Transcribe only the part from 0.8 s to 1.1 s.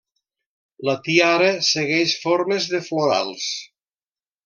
La